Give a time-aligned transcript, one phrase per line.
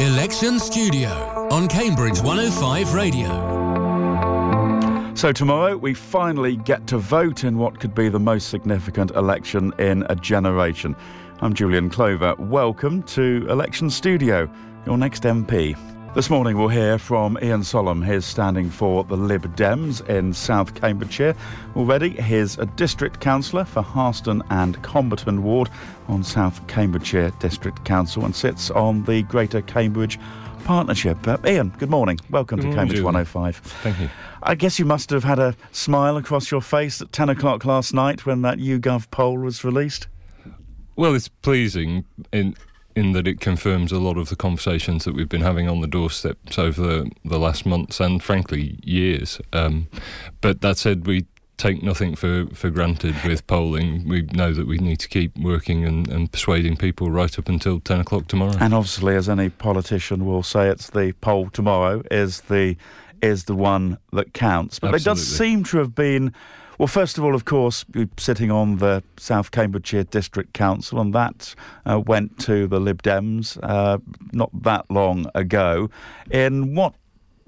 [0.00, 1.08] Election Studio
[1.50, 3.26] on Cambridge 105 Radio.
[5.16, 9.72] So, tomorrow we finally get to vote in what could be the most significant election
[9.80, 10.94] in a generation.
[11.40, 12.36] I'm Julian Clover.
[12.38, 14.48] Welcome to Election Studio,
[14.86, 15.76] your next MP.
[16.14, 18.04] This morning we'll hear from Ian Sollom.
[18.04, 21.34] He's standing for the Lib Dems in South Cambridgeshire.
[21.76, 25.68] Already, he's a district councillor for Harston and Comberton Ward
[26.08, 30.18] on South Cambridgeshire District Council and sits on the Greater Cambridge
[30.64, 31.28] Partnership.
[31.28, 32.18] Uh, Ian, good morning.
[32.30, 33.14] Welcome good to morning, Cambridge Julian.
[33.14, 33.56] 105.
[33.56, 34.10] Thank you.
[34.42, 37.92] I guess you must have had a smile across your face at 10 o'clock last
[37.92, 40.08] night when that YouGov poll was released.
[40.96, 42.56] Well, it's pleasing in
[42.98, 45.86] in that it confirms a lot of the conversations that we've been having on the
[45.86, 49.40] doorsteps over the, the last months and, frankly, years.
[49.52, 49.88] Um,
[50.40, 51.26] but that said, we
[51.58, 54.08] take nothing for, for granted with polling.
[54.08, 57.80] We know that we need to keep working and, and persuading people right up until
[57.80, 58.54] 10 o'clock tomorrow.
[58.60, 62.76] And obviously, as any politician will say, it's the poll tomorrow is the
[63.20, 64.78] is the one that counts.
[64.78, 65.04] But Absolutely.
[65.04, 66.32] there does seem to have been.
[66.78, 67.84] Well, first of all, of course,
[68.18, 73.58] sitting on the South Cambridgeshire District Council, and that uh, went to the Lib Dems
[73.64, 73.98] uh,
[74.30, 75.90] not that long ago
[76.30, 76.94] in what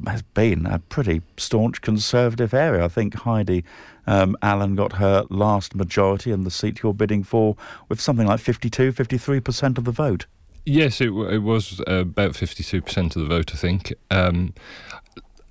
[0.05, 2.85] has been a pretty staunch Conservative area.
[2.85, 3.65] I think Heidi
[4.05, 7.57] um, Allen got her last majority in the seat you're bidding for
[7.89, 10.27] with something like 52, 53% of the vote.
[10.67, 13.93] Yes, it, it was uh, about 52% of the vote, I think.
[14.11, 14.55] Um,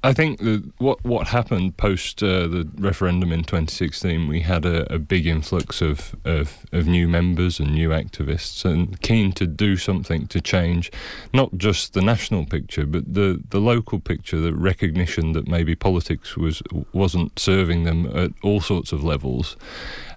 [0.01, 4.93] I think that what what happened post uh, the referendum in 2016, we had a,
[4.93, 9.75] a big influx of, of of new members and new activists, and keen to do
[9.75, 10.89] something to change,
[11.33, 14.39] not just the national picture, but the, the local picture.
[14.39, 19.57] The recognition that maybe politics was wasn't serving them at all sorts of levels,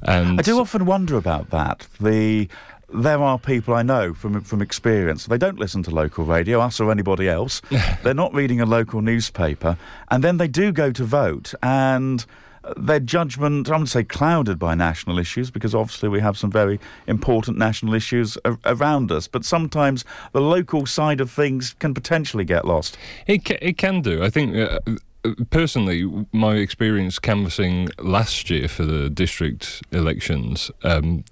[0.02, 1.88] and I do often wonder about that.
[2.00, 2.48] The
[2.94, 5.26] there are people I know from from experience.
[5.26, 7.60] They don't listen to local radio, us or anybody else.
[8.02, 9.76] They're not reading a local newspaper,
[10.10, 12.24] and then they do go to vote and.
[12.76, 16.78] Their judgment, I wouldn't say clouded by national issues, because obviously we have some very
[17.08, 19.26] important national issues a- around us.
[19.26, 22.96] But sometimes the local side of things can potentially get lost.
[23.26, 24.22] It ca- it can do.
[24.22, 24.54] I think.
[24.56, 24.78] Uh,
[25.50, 31.24] Personally, my experience canvassing last year for the district elections, um,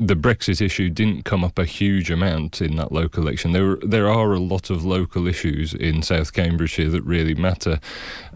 [0.00, 3.52] the Brexit issue didn't come up a huge amount in that local election.
[3.52, 7.80] There, there are a lot of local issues in South Cambridgeshire that really matter.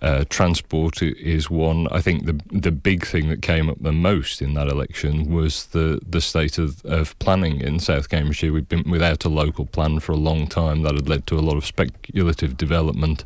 [0.00, 1.86] Uh, transport is one.
[1.92, 5.66] I think the the big thing that came up the most in that election was
[5.66, 8.52] the the state of, of planning in South Cambridgeshire.
[8.52, 10.82] We've been without a local plan for a long time.
[10.82, 13.24] That had led to a lot of speculative development,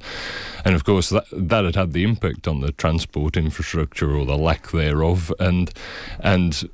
[0.66, 4.36] and of course that that had had the impact on the transport infrastructure or the
[4.36, 5.72] lack thereof, and
[6.20, 6.68] and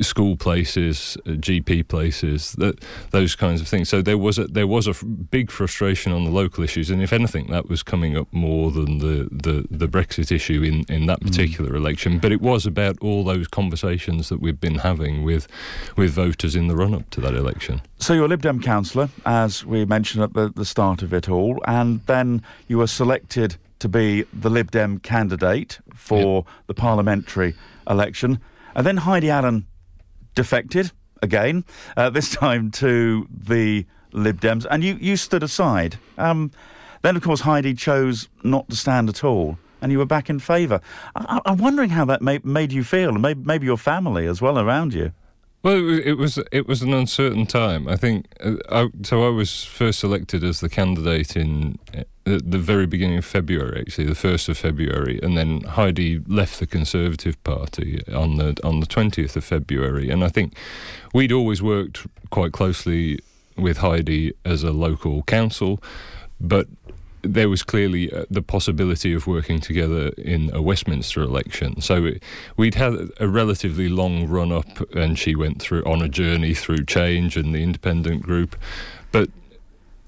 [0.00, 3.88] school places, uh, GP places, that those kinds of things.
[3.88, 7.02] So there was a there was a f- big frustration on the local issues, and
[7.02, 11.06] if anything, that was coming up more than the the, the Brexit issue in in
[11.06, 12.18] that particular election.
[12.18, 15.48] But it was about all those conversations that we've been having with
[15.96, 17.82] with voters in the run up to that election.
[17.98, 21.28] So you're a Lib Dem councillor, as we mentioned at the, the start of it
[21.28, 27.54] all, and then you were selected to be the Lib Dem candidate for the parliamentary
[27.88, 28.40] election.
[28.74, 29.66] And then Heidi Allen
[30.34, 31.64] defected again,
[31.96, 35.98] uh, this time to the Lib Dems, and you, you stood aside.
[36.18, 36.50] Um,
[37.02, 40.38] then, of course, Heidi chose not to stand at all, and you were back in
[40.38, 40.80] favour.
[41.16, 44.42] I, I'm wondering how that made, made you feel, and maybe, maybe your family as
[44.42, 45.12] well around you.
[45.62, 47.86] Well, it was it was, an uncertain time.
[47.86, 49.24] I think uh, I, so.
[49.24, 53.80] I was first elected as the candidate in uh, at the very beginning of February,
[53.80, 58.80] actually, the first of February, and then Heidi left the Conservative Party on the on
[58.80, 60.10] the twentieth of February.
[60.10, 60.56] And I think
[61.14, 63.20] we'd always worked quite closely
[63.56, 65.80] with Heidi as a local council,
[66.40, 66.66] but
[67.22, 71.80] there was clearly uh, the possibility of working together in a Westminster election.
[71.80, 72.22] So it,
[72.56, 76.84] we'd had a relatively long run up, and she went through on a journey through
[76.84, 78.56] change and the independent group.
[79.12, 79.30] But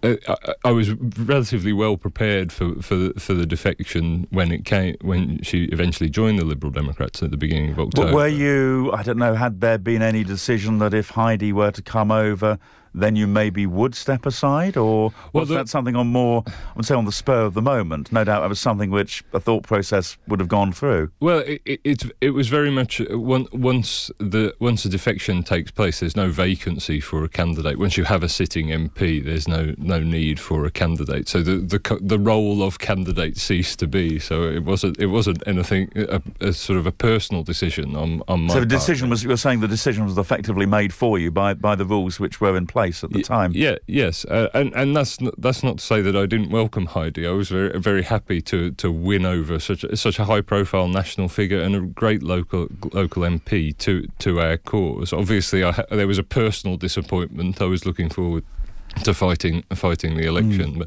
[0.03, 4.65] uh, I, I was relatively well prepared for for the, for the defection when it
[4.65, 8.09] came when she eventually joined the Liberal Democrats at the beginning of October.
[8.09, 11.71] But were you, I don't know, had there been any decision that if Heidi were
[11.71, 12.59] to come over,
[12.95, 14.77] then you maybe would step aside?
[14.77, 17.55] Or Well, was the- that something on more, I would say, on the spur of
[17.55, 18.13] the moment?
[18.13, 21.11] No doubt it was something which a thought process would have gone through.
[21.21, 25.71] Well, it, it, it was very much uh, one, once the once a defection takes
[25.71, 27.79] place, there's no vacancy for a candidate.
[27.79, 31.29] Once you have a sitting MP, there's no no need for a candidate.
[31.29, 34.19] So the the the role of candidate ceased to be.
[34.19, 38.43] So it wasn't it wasn't anything a, a sort of a personal decision on on
[38.43, 38.69] my so the part.
[38.69, 41.85] decision was, you were saying the decision was effectively made for you by, by the
[41.85, 42.84] rules which were in place.
[42.85, 43.53] Place at the time.
[43.55, 46.87] Yeah, yes, uh, and and that's not, that's not to say that I didn't welcome
[46.87, 47.27] Heidi.
[47.27, 50.89] I was very very happy to to win over such a, such a high profile
[50.89, 55.13] national figure and a great local local MP to to our cause.
[55.13, 57.61] Obviously, I, there was a personal disappointment.
[57.61, 58.45] I was looking forward
[59.03, 60.75] to fighting fighting the election.
[60.75, 60.79] Mm.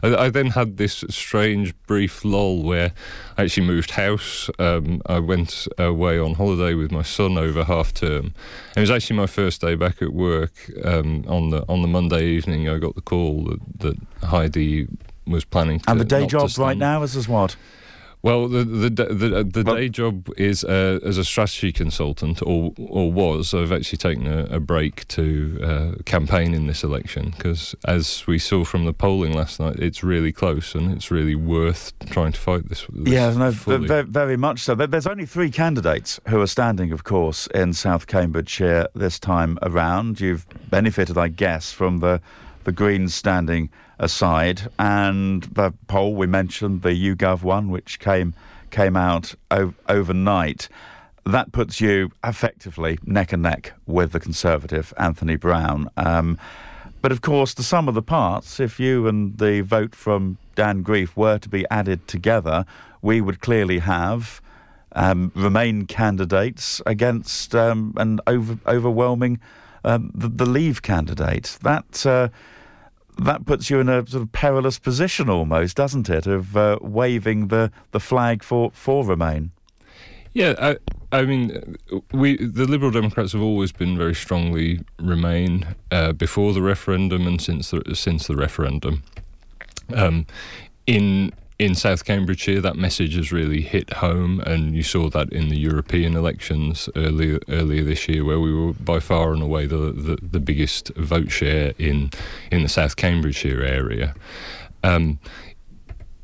[0.00, 2.92] But I, I, then had this strange brief lull where
[3.38, 4.50] I actually moved house.
[4.58, 8.34] Um, I went away on holiday with my son over half term.
[8.76, 10.52] It was actually my first day back at work.
[10.84, 14.88] Um, on the on the Monday evening, I got the call that, that Heidi
[15.26, 15.80] was planning.
[15.80, 17.56] to And the day job right now is as what?
[18.22, 23.10] Well, the the the, the day job is uh, as a strategy consultant, or or
[23.10, 23.52] was.
[23.52, 28.38] I've actually taken a, a break to uh, campaign in this election because, as we
[28.38, 32.40] saw from the polling last night, it's really close and it's really worth trying to
[32.40, 32.86] fight this.
[32.92, 34.76] this yeah, no, very, very much so.
[34.76, 40.20] There's only three candidates who are standing, of course, in South Cambridgeshire this time around.
[40.20, 42.20] You've benefited, I guess, from the
[42.64, 44.68] the Greens standing aside.
[44.78, 48.34] And the poll we mentioned, the YouGov one, which came
[48.70, 50.68] came out o- overnight,
[51.26, 55.90] that puts you effectively neck and neck with the Conservative Anthony Brown.
[55.96, 56.38] Um,
[57.02, 60.82] but of course, the sum of the parts, if you and the vote from Dan
[60.82, 62.64] Greef were to be added together,
[63.02, 64.40] we would clearly have
[64.94, 69.40] um, Remain candidates against um, an over, overwhelming
[69.84, 71.58] um, the, the, Leave candidate.
[71.62, 72.28] That uh,
[73.18, 77.48] that puts you in a sort of perilous position almost, doesn't it, of uh, waving
[77.48, 79.50] the, the flag for, for Remain?
[80.34, 80.76] Yeah, I,
[81.12, 81.76] I mean,
[82.10, 87.40] we the Liberal Democrats have always been very strongly Remain uh, before the referendum and
[87.40, 89.02] since the, since the referendum.
[89.94, 90.26] Um,
[90.86, 91.32] in
[91.62, 95.56] in South Cambridgeshire, that message has really hit home, and you saw that in the
[95.56, 100.18] European elections earlier earlier this year, where we were by far and away the, the,
[100.20, 102.10] the biggest vote share in
[102.50, 104.12] in the South Cambridgeshire area.
[104.82, 105.20] Um,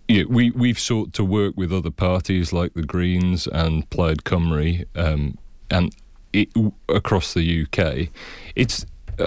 [0.08, 4.86] yeah, we we've sought to work with other parties like the Greens and Plaid Cymru,
[4.96, 5.38] um,
[5.70, 5.94] and
[6.32, 6.48] it,
[6.88, 8.08] across the UK.
[8.56, 8.84] It's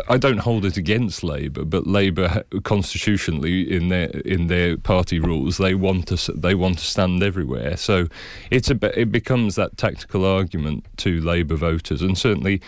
[0.07, 5.57] I don't hold it against Labour, but Labour constitutionally in their in their party rules
[5.57, 7.77] they want to they want to stand everywhere.
[7.77, 8.07] So
[8.49, 12.61] it's a it becomes that tactical argument to Labour voters, and certainly.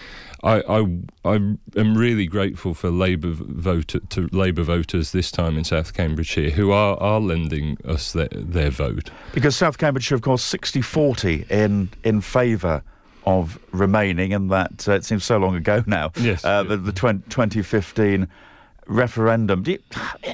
[0.45, 0.79] I, I,
[1.23, 1.35] I
[1.77, 6.69] am really grateful for Labour vote to Labour voters this time in South Cambridgeshire who
[6.73, 9.09] are, are lending us their, their vote.
[9.33, 12.83] Because South Cambridgeshire, of course, 60-40 in in favour
[13.25, 16.11] of remaining, and that uh, it seems so long ago now.
[16.17, 18.27] Yes, uh, the, the 20, 2015
[18.87, 19.63] referendum.
[19.65, 19.79] You,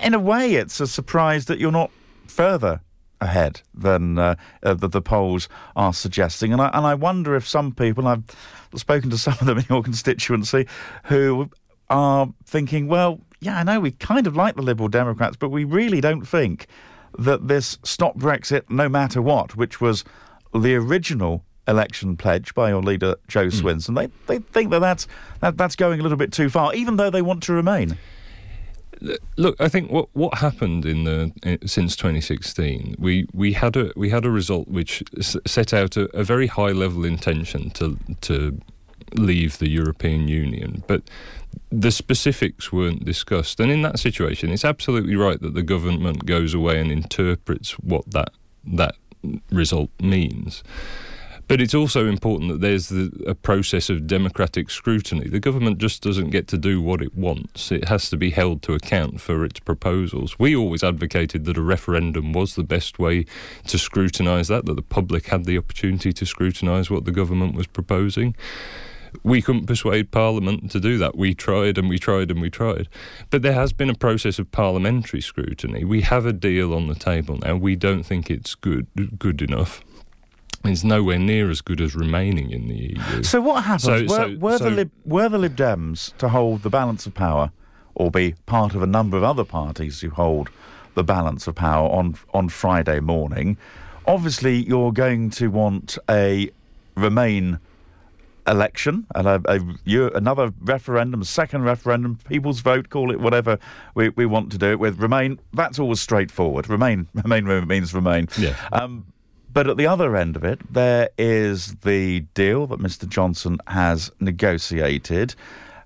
[0.02, 1.92] in a way, it's a surprise that you're not
[2.28, 2.82] further
[3.22, 6.54] ahead than uh, uh, the, the, polls are suggesting.
[6.54, 8.24] And I, and I wonder if some people, I've
[8.76, 10.68] spoken to some of them in your constituency,
[11.06, 11.50] who
[11.90, 15.64] are thinking, well, yeah, I know we kind of like the Liberal Democrats, but we
[15.64, 16.68] really don't think
[17.18, 20.04] that this stop Brexit no matter what, which was
[20.54, 23.62] the original election pledge by your leader Jo mm.
[23.62, 23.96] Swinson.
[23.96, 25.08] They they think that that's
[25.42, 27.98] that, that's going a little bit too far, even though they want to remain.
[29.38, 31.32] Look, I think what what happened in the
[31.66, 36.24] since 2016, we, we had a we had a result which set out a, a
[36.24, 38.60] very high level intention to to
[39.16, 41.04] leave the European Union, but
[41.72, 43.60] the specifics weren't discussed.
[43.60, 48.10] And in that situation, it's absolutely right that the government goes away and interprets what
[48.12, 48.32] that
[48.66, 48.96] that
[49.52, 50.64] result means.
[51.50, 55.28] But it's also important that there's the, a process of democratic scrutiny.
[55.28, 57.72] The government just doesn't get to do what it wants.
[57.72, 60.38] It has to be held to account for its proposals.
[60.38, 63.26] We always advocated that a referendum was the best way
[63.66, 67.66] to scrutinise that, that the public had the opportunity to scrutinise what the government was
[67.66, 68.36] proposing
[69.24, 71.18] we couldn't persuade Parliament to do that.
[71.18, 72.88] We tried and we tried and we tried.
[73.32, 75.84] But there has been a process of parliamentary scrutiny.
[75.84, 77.56] We have a deal on the table now.
[77.56, 78.86] We don't think it's good
[79.18, 79.84] good enough
[80.66, 83.24] is nowhere near as good as remaining in the EU.
[83.24, 83.84] So what happens?
[83.84, 87.06] So, were, so, were so, the Lib, were the Lib Dems to hold the balance
[87.06, 87.52] of power,
[87.96, 90.50] or be part of a number of other parties who hold
[90.96, 93.58] the balance of power on on Friday morning?
[94.06, 96.50] Obviously, you're going to want a
[96.96, 97.60] Remain
[98.50, 103.58] election and a, a, another referendum, second referendum, people's vote, call it whatever
[103.96, 105.00] we, we want to do it with.
[105.00, 106.68] Remain, that's always straightforward.
[106.70, 108.28] Remain, Remain means Remain.
[108.38, 108.56] Yeah.
[108.72, 109.06] Um,
[109.52, 113.08] but at the other end of it, there is the deal that Mr.
[113.08, 115.36] Johnson has negotiated.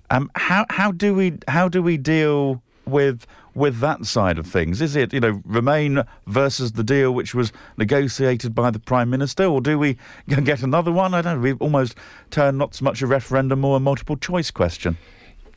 [0.09, 4.81] Um, how how do we how do we deal with with that side of things?
[4.81, 9.45] Is it you know Remain versus the deal which was negotiated by the Prime Minister,
[9.45, 11.13] or do we get another one?
[11.13, 11.41] I don't know.
[11.41, 11.95] We almost
[12.31, 14.97] turn not so much a referendum or a multiple choice question.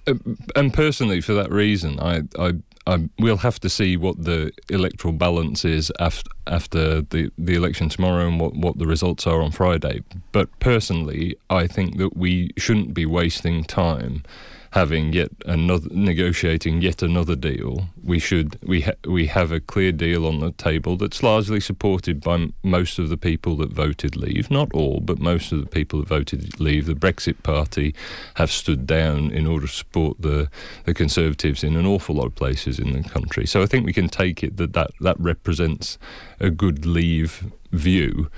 [0.07, 0.15] Uh,
[0.55, 2.53] and personally, for that reason, I, I,
[2.87, 7.88] I, we'll have to see what the electoral balance is after, after the, the election
[7.88, 10.02] tomorrow and what, what the results are on Friday.
[10.31, 14.23] But personally, I think that we shouldn't be wasting time
[14.76, 17.88] having yet another negotiating yet another deal.
[18.04, 22.21] We should we ha- we have a clear deal on the table that's largely supported
[22.21, 25.66] by m- most of the people that voted leave, not all, but most of the
[25.78, 26.85] people that voted leave.
[26.85, 27.95] The Brexit Party
[28.35, 30.50] have stood down in order to support the
[30.85, 33.47] the Conservatives in an awful lot of places in the country.
[33.47, 35.97] So I think we can take it that that, that represents
[36.38, 38.30] a good leave view.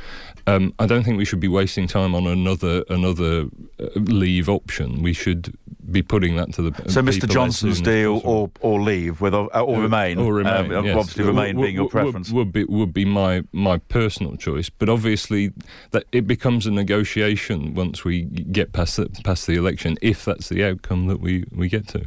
[0.48, 5.02] Um, I don't think we should be wasting time on another another uh, leave option.
[5.02, 5.54] We should
[5.90, 9.76] be putting that to the so Mr Johnson's deal or or leave with or, or
[9.76, 10.96] uh, remain or remain um, yes.
[10.96, 14.70] obviously remain w- being your preference would, would, be would be my my personal choice.
[14.70, 15.52] But obviously
[15.90, 20.48] that it becomes a negotiation once we get past the, past the election if that's
[20.48, 22.06] the outcome that we we get to.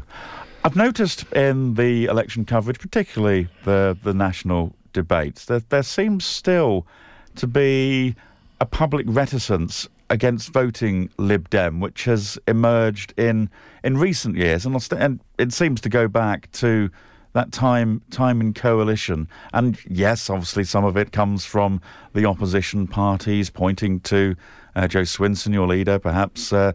[0.63, 6.87] I've noticed in the election coverage, particularly the the national debates, that there seems still
[7.35, 8.15] to be
[8.61, 13.49] a public reticence against voting Lib Dem, which has emerged in
[13.83, 16.91] in recent years, and, and it seems to go back to
[17.33, 19.27] that time time in coalition.
[19.51, 21.81] And yes, obviously, some of it comes from
[22.13, 24.35] the opposition parties pointing to
[24.75, 26.73] uh, Jo Swinson, your leader, perhaps uh,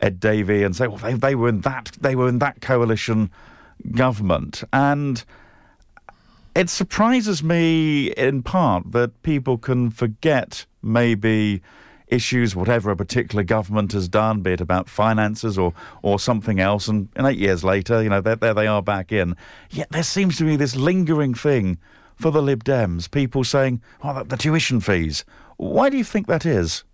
[0.00, 3.30] Ed Davey, and say, well, they, they were in that they were in that coalition
[3.92, 5.22] government, and
[6.54, 11.60] it surprises me in part that people can forget maybe
[12.08, 16.86] issues, whatever a particular government has done, be it about finances or, or something else,
[16.88, 19.34] and, and eight years later, you know, there, there they are back in.
[19.70, 21.78] Yet there seems to be this lingering thing
[22.14, 25.24] for the Lib Dems, people saying, oh, the, the tuition fees.
[25.56, 26.84] Why do you think that is?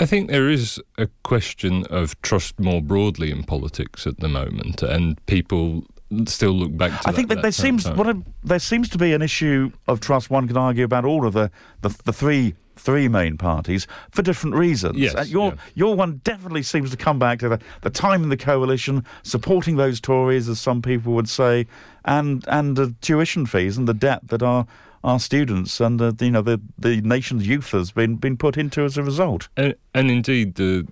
[0.00, 4.82] I think there is a question of trust more broadly in politics at the moment,
[4.82, 5.84] and people
[6.26, 8.98] still look back to I think that, that there seems what a, there seems to
[8.98, 10.30] be an issue of trust.
[10.30, 11.50] One can argue about all of the,
[11.82, 14.96] the, the three three main parties for different reasons.
[14.96, 15.60] Yes, your yeah.
[15.74, 19.76] your one definitely seems to come back to the, the time in the coalition, supporting
[19.76, 21.66] those Tories, as some people would say,
[22.04, 24.66] and and the tuition fees and the debt that our
[25.02, 28.82] our students and uh, you know the the nation's youth has been been put into
[28.82, 29.48] as a result.
[29.56, 30.86] And, and indeed the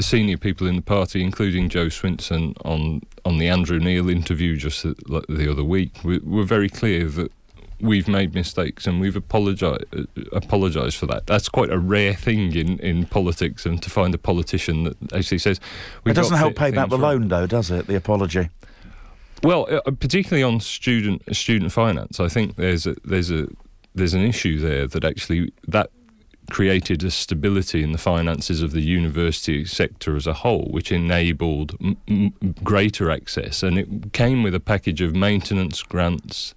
[0.00, 4.82] senior people in the party, including Jo Swinson on on the Andrew Neil interview just
[4.82, 7.32] the, the other week, were, were very clear that
[7.80, 9.84] we've made mistakes and we've apologized
[10.32, 11.26] apologized for that.
[11.26, 15.38] That's quite a rare thing in, in politics, and to find a politician that actually
[15.38, 15.60] says
[16.04, 17.86] it doesn't help pay back the loan, though, does it?
[17.86, 18.50] The apology.
[19.42, 23.46] Well, uh, particularly on student student finance, I think there's a, there's a
[23.94, 25.90] there's an issue there that actually that
[26.50, 31.76] created a stability in the finances of the university sector as a whole, which enabled
[31.80, 33.62] m- m- greater access.
[33.62, 36.54] And it came with a package of maintenance grants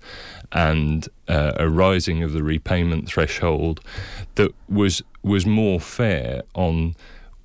[0.51, 3.81] and uh, a rising of the repayment threshold
[4.35, 6.95] that was was more fair on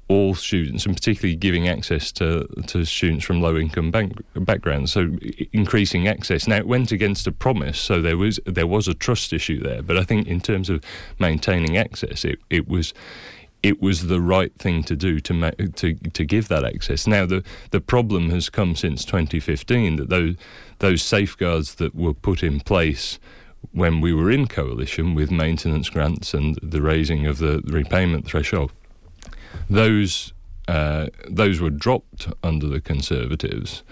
[0.08, 4.92] all students, and particularly giving access to, to students from low income backgrounds.
[4.92, 5.16] So
[5.52, 6.46] increasing access.
[6.46, 9.82] Now it went against a promise, so there was there was a trust issue there.
[9.82, 10.82] But I think in terms of
[11.18, 12.94] maintaining access, it, it was
[13.62, 17.06] it was the right thing to do to ma- to to give that access.
[17.08, 20.36] Now the the problem has come since 2015 that those
[20.78, 23.18] those safeguards that were put in place
[23.72, 28.70] when we were in coalition with maintenance grants and the raising of the repayment threshold
[29.68, 30.32] those
[30.68, 33.82] uh, those were dropped under the Conservatives,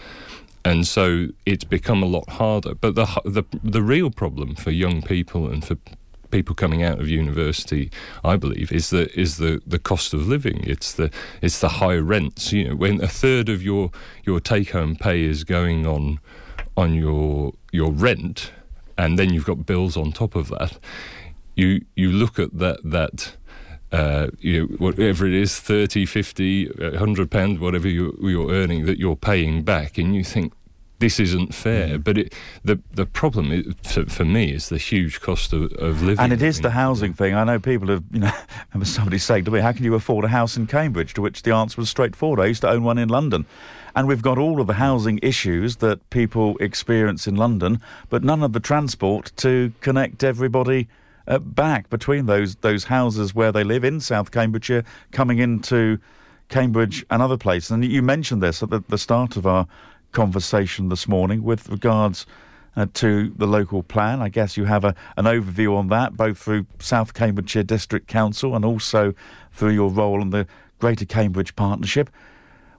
[0.65, 2.75] and so it's become a lot harder.
[2.75, 5.77] But the the the real problem for young people and for
[6.35, 7.93] people coming out of university,
[8.25, 10.65] I believe, is the is the, the cost of living.
[10.65, 12.53] It's the it's the high rents.
[12.53, 13.93] You know, when a third of your
[14.25, 16.19] your take home pay is going on
[16.77, 18.51] on your your rent,
[18.99, 20.77] and then you've got bills on top of that.
[21.55, 23.37] You you look at that that
[23.95, 28.99] uh, you know, whatever it is 30, 50, 100 pounds, whatever you, you're earning that
[28.99, 30.53] you're paying back, and you think
[30.99, 31.99] this isn't fair.
[31.99, 32.05] Mm.
[32.05, 32.35] But it,
[32.65, 36.19] the the problem is, for, for, me is the huge cost of, of living.
[36.25, 37.35] And it is the housing thing.
[37.35, 38.33] I know people have, you know,
[38.73, 41.43] remember somebody saying to me, "How can you afford a house in Cambridge?" To which
[41.43, 42.41] the answer was straightforward.
[42.41, 43.47] I used to own one in London.
[43.97, 48.43] And we've got all of the housing issues that people experience in London, but none
[48.43, 50.89] of the transport to connect everybody
[51.27, 55.99] uh, back between those those houses where they live in South Cambridgeshire, coming into
[56.49, 57.71] Cambridge and other places.
[57.71, 59.67] And you mentioned this at the, the start of our
[60.13, 62.27] conversation this morning with regards
[62.77, 64.21] uh, to the local plan.
[64.21, 68.55] I guess you have a, an overview on that, both through South Cambridgeshire District Council
[68.55, 69.15] and also
[69.53, 70.47] through your role in the
[70.79, 72.11] Greater Cambridge Partnership.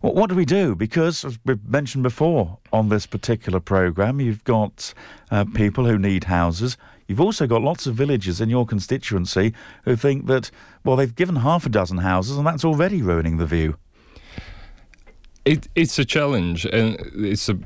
[0.05, 0.75] Well, what do we do?
[0.75, 4.93] Because, as we've mentioned before on this particular programme, you've got
[5.31, 6.77] uh, people who need houses.
[7.07, 9.51] You've also got lots of villagers in your constituency
[9.83, 10.51] who think that,
[10.83, 13.77] well, they've given half a dozen houses and that's already ruining the view.
[15.43, 17.57] It, it's a challenge, and it's a,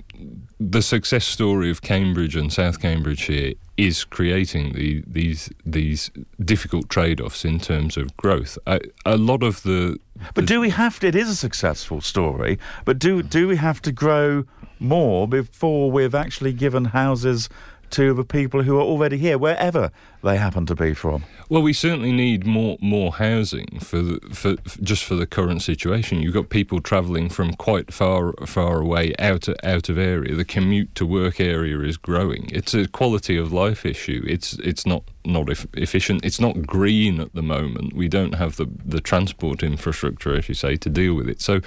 [0.60, 6.12] the success story of Cambridge and South Cambridgeshire is creating the, these these
[6.44, 8.58] difficult trade-offs in terms of growth.
[8.68, 9.98] I, a lot of the,
[10.34, 11.08] but do we have to?
[11.08, 14.44] It is a successful story, but do do we have to grow
[14.80, 17.50] more before we've actually given houses
[17.92, 19.92] to the people who are already here, wherever
[20.24, 21.24] they happen to be from.
[21.48, 25.62] Well, we certainly need more more housing for the, for, for just for the current
[25.62, 26.22] situation.
[26.22, 30.36] You've got people travelling from quite far far away out of, out of area.
[30.36, 32.50] The commute to work area is growing.
[32.52, 34.24] It's a quality of life issue.
[34.28, 36.26] It's it's not not efficient.
[36.26, 37.94] It's not green at the moment.
[37.94, 41.42] We don't have the the transport infrastructure, as you say, to deal with it.
[41.42, 41.62] So,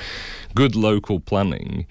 [0.54, 1.86] good local planning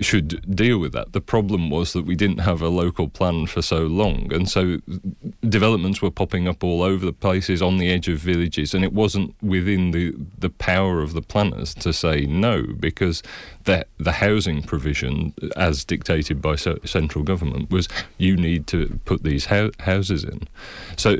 [0.00, 1.12] should deal with that.
[1.12, 4.78] The problem was that we didn't have a local plan for so long, and so
[5.48, 8.92] developments were popping up all over the places on the edge of villages, and it
[8.92, 13.22] wasn't within the the power of the planners to say no because
[13.64, 17.88] the the housing provision, as dictated by central government, was
[18.18, 20.48] you need to put these ho- houses in.
[20.96, 21.18] So.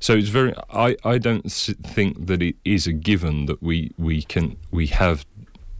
[0.00, 0.52] So it's very.
[0.70, 5.24] I, I don't think that it is a given that we, we can we have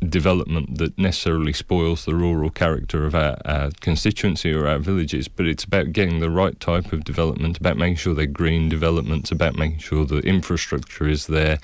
[0.00, 5.46] development that necessarily spoils the rural character of our, our, constituency or our villages, but
[5.46, 9.56] it's about getting the right type of development, about making sure they're green developments, about
[9.56, 11.58] making sure the infrastructure is there.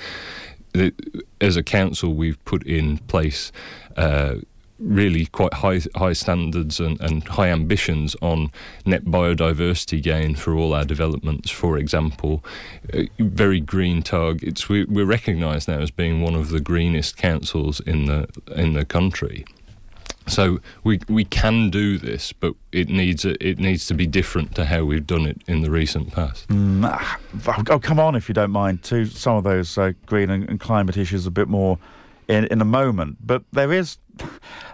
[1.40, 3.50] As a council, we've put in place
[3.96, 4.36] uh,
[4.80, 8.50] really quite high high standards and, and high ambitions on
[8.84, 11.50] net biodiversity gain for all our developments.
[11.50, 12.44] For example,
[12.92, 14.68] uh, very green targets.
[14.68, 18.84] We, we're recognised now as being one of the greenest councils in the in the
[18.84, 19.44] country.
[20.26, 24.64] So we we can do this, but it needs it needs to be different to
[24.64, 26.48] how we've done it in the recent past.
[26.48, 30.48] Mm, oh, come on, if you don't mind, to some of those uh, green and,
[30.48, 31.78] and climate issues a bit more
[32.28, 33.16] in, in a moment.
[33.26, 33.98] But there is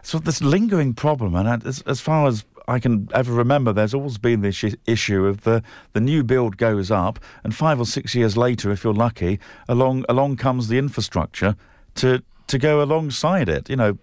[0.03, 3.95] sort of this lingering problem, and as, as far as I can ever remember, there's
[3.95, 8.15] always been this issue of the, the new build goes up, and five or six
[8.15, 11.57] years later, if you're lucky, along along comes the infrastructure
[11.97, 13.71] to to go alongside it.
[13.71, 13.99] You know,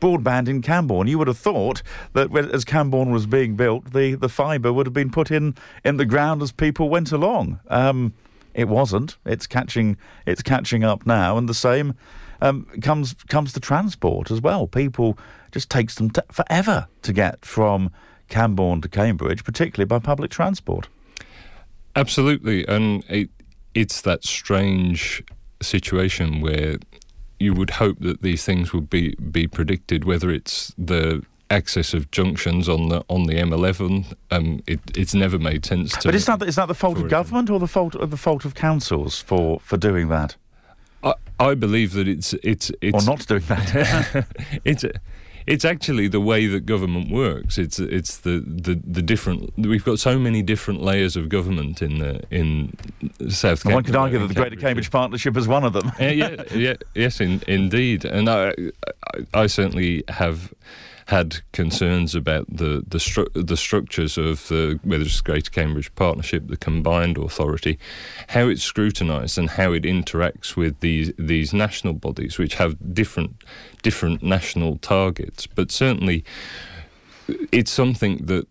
[0.00, 1.06] broadband in Cambourne.
[1.06, 1.82] You would have thought
[2.14, 5.54] that as Cambourne was being built, the, the fibre would have been put in
[5.84, 7.60] in the ground as people went along.
[7.68, 8.14] Um,
[8.54, 9.18] it wasn't.
[9.26, 9.96] It's catching.
[10.24, 11.94] It's catching up now, and the same
[12.40, 14.66] um, comes comes to transport as well.
[14.66, 15.18] People
[15.52, 17.90] just takes them t- forever to get from
[18.28, 20.88] Cambourne to Cambridge, particularly by public transport.
[21.94, 23.30] Absolutely, and it,
[23.74, 25.22] it's that strange
[25.62, 26.76] situation where
[27.38, 32.10] you would hope that these things would be be predicted, whether it's the access of
[32.10, 34.14] junctions on the on the M11.
[34.30, 36.08] Um, it, it's never made sense to.
[36.08, 38.44] But is that is that the fault of government or the fault of the fault
[38.44, 40.36] of councils for for doing that?
[41.06, 44.26] I, I believe that it's it's it's or not doing that.
[44.64, 44.84] it's
[45.46, 47.56] it's actually the way that government works.
[47.56, 49.52] It's it's the, the, the different.
[49.56, 52.76] We've got so many different layers of government in the in
[53.28, 53.62] South.
[53.62, 55.92] Cam- one could argue that the Greater Cambridge Partnership is one of them.
[56.00, 60.52] yeah, yeah, yeah, yes, in, indeed, and I, I, I certainly have
[61.06, 66.48] had concerns about the the, stru- the structures of the whether it's Greater Cambridge Partnership,
[66.48, 67.78] the combined authority,
[68.28, 73.36] how it's scrutinised and how it interacts with these these national bodies, which have different
[73.82, 75.46] different national targets.
[75.46, 76.24] But certainly,
[77.52, 78.48] it's something that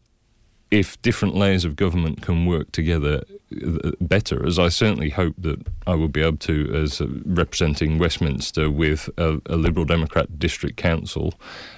[0.71, 3.23] if different layers of government can work together
[3.63, 7.99] uh, better, as I certainly hope that I will be able to, as uh, representing
[7.99, 11.35] Westminster with a, a Liberal Democrat district council,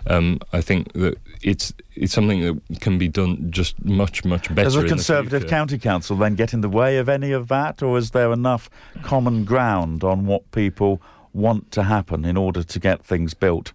[0.08, 4.63] um, I think that it's it's something that can be done just much much better.
[4.63, 7.97] Does a Conservative county council then get in the way of any of that, or
[7.97, 8.69] is there enough
[9.04, 11.02] common ground on what people
[11.34, 13.73] want to happen in order to get things built?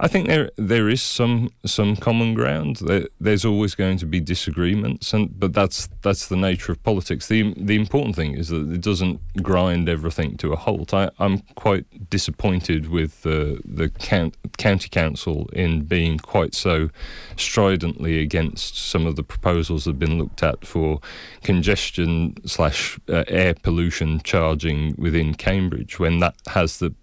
[0.00, 2.76] I think there there is some some common ground.
[2.76, 7.28] There, there's always going to be disagreements, and but that's that's the nature of politics.
[7.28, 10.92] the The important thing is that it doesn't grind everything to a halt.
[10.92, 16.90] I, am quite disappointed with the the count, county council in being quite so
[17.36, 21.00] stridently against some of the proposals that have been looked at for
[21.42, 26.94] congestion slash uh, air pollution charging within Cambridge, when that has the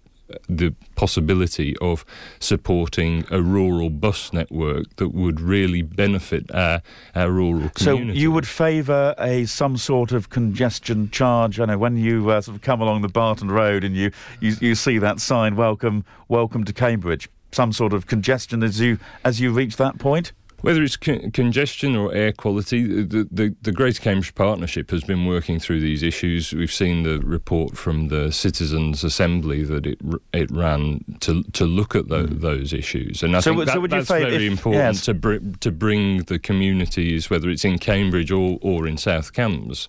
[0.48, 2.04] the possibility of
[2.38, 6.82] supporting a rural bus network that would really benefit our,
[7.14, 8.14] our rural community.
[8.14, 11.60] So you would favour a some sort of congestion charge?
[11.60, 14.56] I know when you uh, sort of come along the Barton Road and you, you,
[14.60, 19.40] you see that sign, "Welcome, welcome to Cambridge." some sort of congestion as you as
[19.40, 20.32] you reach that point?
[20.62, 25.26] Whether it's con- congestion or air quality, the, the, the Greater Cambridge Partnership has been
[25.26, 26.52] working through these issues.
[26.52, 30.00] We've seen the report from the Citizens Assembly that it
[30.32, 32.40] it ran to to look at the, mm.
[32.40, 35.04] those issues, and I so, think that, so that's very if, important yes.
[35.06, 39.88] to br- to bring the communities, whether it's in Cambridge or, or in South Cambs,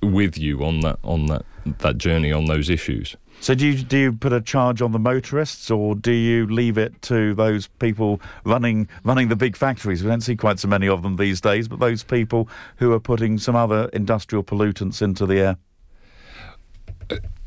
[0.00, 1.44] with you on that on that
[1.78, 3.16] that journey on those issues.
[3.40, 6.78] So do you do you put a charge on the motorists, or do you leave
[6.78, 10.02] it to those people running running the big factories?
[10.02, 13.00] We don't see quite so many of them these days, but those people who are
[13.00, 15.56] putting some other industrial pollutants into the air.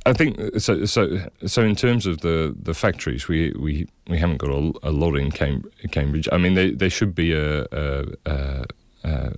[0.05, 0.85] I think so.
[0.85, 4.91] So, so in terms of the, the factories, we, we, we haven't got a, a
[4.91, 6.29] lot in Cambridge.
[6.31, 9.33] I mean, they, there should be a, a, a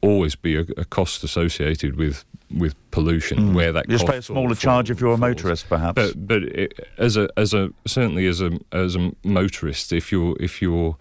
[0.00, 2.24] always be a, cost associated with
[2.56, 3.54] with pollution mm.
[3.54, 6.42] where that you just pay a smaller charge if you're a motorist perhaps but but
[6.42, 10.96] it, as a as a certainly as a as a motorist if you're if you're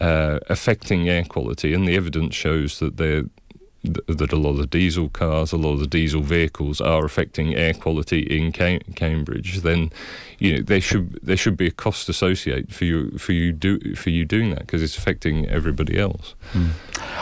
[0.00, 3.24] uh, affecting air quality and the evidence shows that they're
[3.84, 7.54] that a lot of the diesel cars, a lot of the diesel vehicles are affecting
[7.54, 9.90] air quality in Cam- Cambridge, then
[10.38, 13.94] you know there should there should be a cost associated for you for you do
[13.94, 16.34] for you doing that because it's affecting everybody else.
[16.52, 16.70] Mm.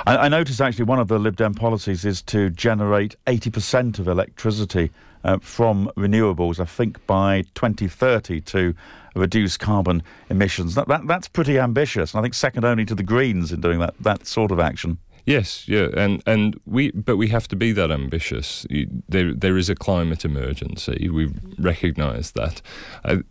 [0.07, 3.99] I, I noticed actually one of the Lib Dem policies is to generate eighty percent
[3.99, 4.90] of electricity
[5.25, 6.59] uh, from renewables.
[6.59, 8.75] I think by 2030 to
[9.14, 10.75] reduce carbon emissions.
[10.75, 13.79] That, that that's pretty ambitious, and I think second only to the Greens in doing
[13.81, 14.99] that that sort of action.
[15.27, 18.65] Yes, yeah, and and we but we have to be that ambitious.
[19.09, 21.09] There there is a climate emergency.
[21.12, 22.62] We recognise that.
[23.05, 23.23] I,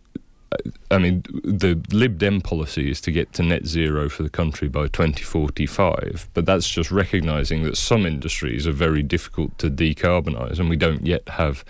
[0.90, 4.68] I mean, the Lib Dem policy is to get to net zero for the country
[4.68, 10.68] by 2045, but that's just recognising that some industries are very difficult to decarbonise, and
[10.68, 11.64] we don't yet have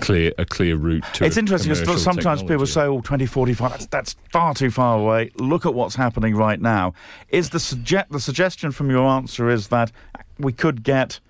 [0.00, 1.24] clear a clear route to.
[1.24, 1.28] It.
[1.28, 1.70] It's interesting.
[1.70, 2.46] Because sometimes technology.
[2.46, 6.60] people say, "Oh, 2045, that's, that's far too far away." Look at what's happening right
[6.60, 6.92] now.
[7.30, 9.90] Is the suge- the suggestion from your answer is that
[10.38, 11.20] we could get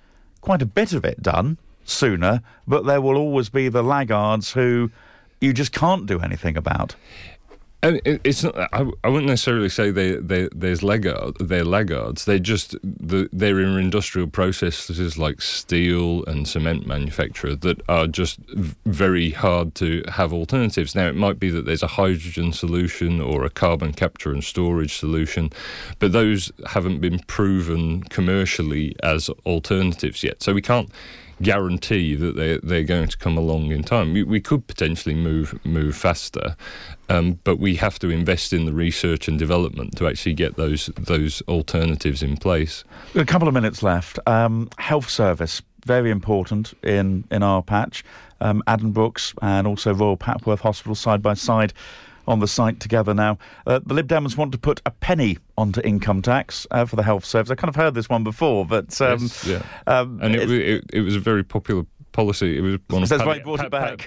[0.40, 4.90] quite a bit of it done sooner, but there will always be the laggards who
[5.40, 6.94] you just can't do anything about.
[7.81, 8.59] And it's not.
[8.72, 12.24] I, I wouldn't necessarily say they, they there's laggard, they're laggards.
[12.24, 18.40] They're just the, they're in industrial processes like steel and cement manufacture that are just
[18.85, 20.96] very hard to have alternatives.
[20.96, 24.96] Now it might be that there's a hydrogen solution or a carbon capture and storage
[24.96, 25.51] solution,
[26.01, 30.42] but those haven't been proven commercially as alternatives yet.
[30.42, 30.90] So we can't
[31.42, 34.12] guarantee that they they're going to come along in time.
[34.12, 36.57] We, we could potentially move move faster,
[37.09, 40.87] um, but we have to invest in the research and development to actually get those
[40.96, 42.85] those alternatives in place.
[43.14, 44.18] A couple of minutes left.
[44.27, 48.05] Um, health service very important in in our patch.
[48.40, 51.72] Um, Addenbrooke's and also Royal Papworth Hospital side by side
[52.28, 53.38] on the site together now.
[53.66, 57.02] Uh, the Lib Dems want to put a penny onto income tax uh, for the
[57.02, 57.50] health service.
[57.50, 60.84] I kind of heard this one before, but um, yes, yeah, um, and it, it,
[60.92, 62.58] it, was a very popular policy.
[62.58, 63.98] It was one of Paddy, why brought it back.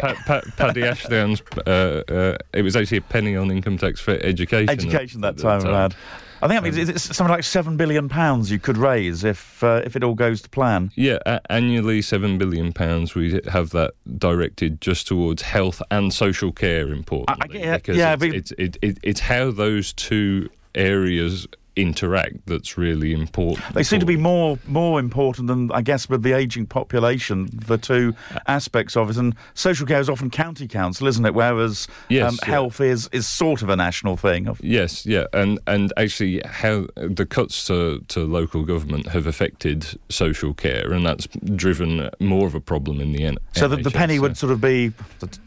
[0.58, 1.42] Paddy Ashdown's.
[1.66, 4.70] Uh, uh, it was actually a penny on income tax for education.
[4.70, 5.96] Education that, that time, around.
[6.42, 9.82] I think that means it's something like seven billion pounds you could raise if uh,
[9.86, 10.92] if it all goes to plan.
[10.96, 13.14] Yeah, annually seven billion pounds.
[13.16, 18.16] We have that directed just towards health and social care, importantly, I, I, because yeah,
[18.20, 23.74] it's, it's, it, it, it's how those two areas interact that's really important.
[23.74, 27.50] They seem to be more more important than I guess with the aging population.
[27.54, 28.14] The two
[28.48, 31.34] aspects of it, and social care is often county council, isn't it?
[31.34, 32.50] Whereas yes, um, yeah.
[32.50, 34.56] health is is sort of a national thing.
[34.62, 40.54] Yes, yeah, and and actually how the cuts to to local government have affected social
[40.54, 43.40] care, and that's driven more of a problem in the end.
[43.54, 44.24] So the, the penny so.
[44.24, 44.92] would sort of be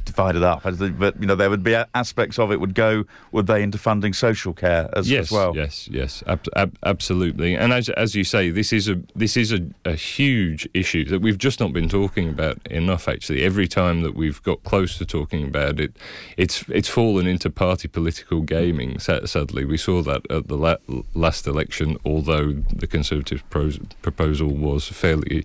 [0.04, 3.62] divided up, but you know there would be aspects of it would go would they
[3.62, 5.56] into funding social care as, yes, as well.
[5.56, 7.54] Yes, yes, ab- ab- absolutely.
[7.54, 11.20] And as as you say, this is a this is a, a huge issue that
[11.20, 13.08] we've just not been talking about enough.
[13.08, 15.96] Actually, every time that we've got close to talking about it,
[16.36, 18.98] it's it's fallen into party political gaming.
[18.98, 20.76] Sadly, we saw that at the la-
[21.14, 21.96] last election.
[22.04, 25.44] Although the Conservative pros- proposal was fairly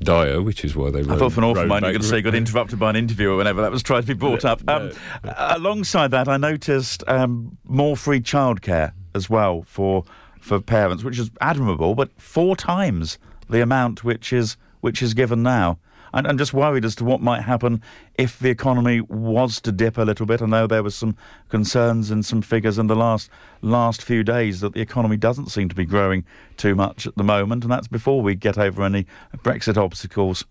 [0.00, 1.02] dire, which is why they.
[1.02, 2.90] Rode, I thought for an awful mind you were going to say got interrupted by
[2.90, 4.62] an interviewer whenever that was tried to be brought up.
[4.68, 4.92] Um,
[5.36, 10.04] alongside that, I noticed um, more free childcare as well for
[10.40, 13.18] for parents, which is admirable, but four times
[13.50, 15.78] the amount which is which is given now.
[16.14, 17.82] And I'm just worried as to what might happen
[18.14, 20.40] if the economy was to dip a little bit.
[20.40, 21.16] I know there was some
[21.50, 23.28] concerns and some figures in the last
[23.60, 26.24] last few days that the economy doesn't seem to be growing
[26.56, 29.06] too much at the moment, and that's before we get over any
[29.38, 30.46] Brexit obstacles.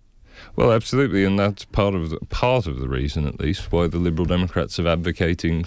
[0.55, 3.97] Well, absolutely, and that's part of the, part of the reason, at least, why the
[3.97, 5.65] Liberal Democrats are advocating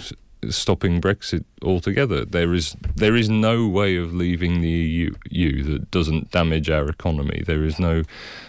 [0.48, 2.24] stopping Brexit altogether.
[2.24, 7.42] There is there is no way of leaving the EU, that doesn't damage our economy.
[7.46, 8.03] There is no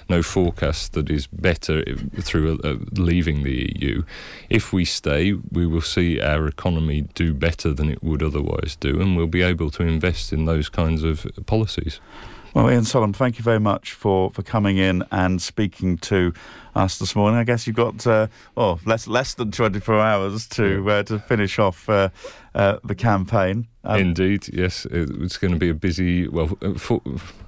[0.09, 1.83] no forecast that is better
[2.19, 4.03] through uh, leaving the EU.
[4.49, 9.01] If we stay, we will see our economy do better than it would otherwise do,
[9.01, 11.99] and we'll be able to invest in those kinds of policies.
[12.53, 16.33] Well, Ian Solomon, thank you very much for, for coming in and speaking to
[16.75, 17.39] us this morning.
[17.39, 21.59] I guess you've got uh, oh less less than 24 hours to uh, to finish
[21.59, 22.09] off uh,
[22.53, 23.67] uh the campaign.
[23.85, 26.57] Um, Indeed, yes, it's going to be a busy well.
[26.61, 26.73] Uh,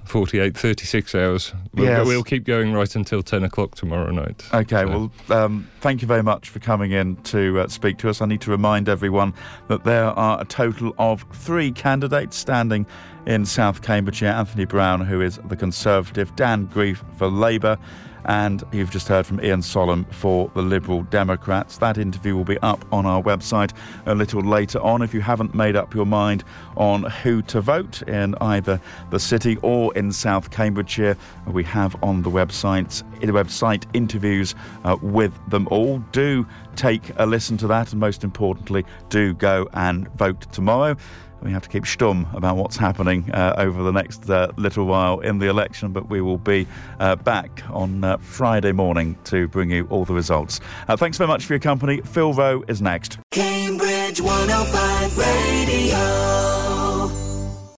[0.04, 1.52] 48, 36 hours.
[1.72, 2.06] We'll, yes.
[2.06, 4.44] we'll keep going right until 10 o'clock tomorrow night.
[4.52, 5.10] Okay, so.
[5.28, 8.20] well, um, thank you very much for coming in to uh, speak to us.
[8.20, 9.34] I need to remind everyone
[9.68, 12.86] that there are a total of three candidates standing
[13.26, 17.78] in South Cambridgeshire Anthony Brown, who is the Conservative, Dan Greef for Labour.
[18.26, 21.78] And you've just heard from Ian Sollom for the Liberal Democrats.
[21.78, 23.72] That interview will be up on our website
[24.06, 25.02] a little later on.
[25.02, 26.44] If you haven't made up your mind
[26.76, 32.22] on who to vote in either the city or in South Cambridgeshire, we have on
[32.22, 35.98] the website, the website interviews uh, with them all.
[36.12, 40.96] Do take a listen to that, and most importantly, do go and vote tomorrow
[41.44, 45.20] we have to keep stum about what's happening uh, over the next uh, little while
[45.20, 46.66] in the election, but we will be
[46.98, 50.60] uh, back on uh, Friday morning to bring you all the results.
[50.88, 52.00] Uh, thanks very much for your company.
[52.00, 53.18] Phil Rowe is next.
[53.30, 56.23] Cambridge 105 Radio.